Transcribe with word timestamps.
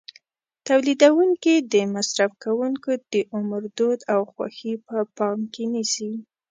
تولیدوونکي 0.67 1.53
د 1.73 1.75
مصرف 1.95 2.31
کوونکو 2.43 2.91
د 3.11 3.15
عمر، 3.35 3.61
دود 3.77 3.99
او 4.13 4.21
خوښې 4.31 4.73
په 4.87 4.97
پام 5.17 5.39
کې 5.53 5.63
نیسي. 5.73 6.11